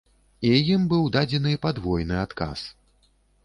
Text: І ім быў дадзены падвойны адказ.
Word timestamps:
І 0.47 0.53
ім 0.75 0.87
быў 0.93 1.03
дадзены 1.17 1.53
падвойны 1.67 2.21
адказ. 2.25 2.69